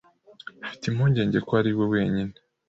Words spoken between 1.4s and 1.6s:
ko